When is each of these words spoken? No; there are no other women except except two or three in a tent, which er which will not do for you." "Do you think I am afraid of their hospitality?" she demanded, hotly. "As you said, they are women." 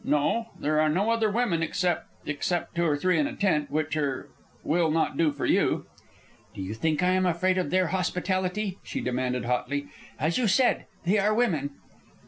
No; 0.03 0.47
there 0.59 0.81
are 0.81 0.89
no 0.89 1.11
other 1.11 1.29
women 1.29 1.61
except 1.61 2.07
except 2.25 2.73
two 2.73 2.83
or 2.85 2.97
three 2.97 3.19
in 3.19 3.27
a 3.27 3.35
tent, 3.35 3.69
which 3.69 3.95
er 3.95 4.29
which 4.63 4.63
will 4.63 4.89
not 4.89 5.15
do 5.15 5.31
for 5.31 5.45
you." 5.45 5.85
"Do 6.55 6.61
you 6.63 6.73
think 6.73 7.03
I 7.03 7.11
am 7.11 7.27
afraid 7.27 7.59
of 7.59 7.69
their 7.69 7.89
hospitality?" 7.89 8.79
she 8.81 8.99
demanded, 9.01 9.45
hotly. 9.45 9.89
"As 10.19 10.39
you 10.39 10.47
said, 10.47 10.87
they 11.05 11.19
are 11.19 11.35
women." 11.35 11.75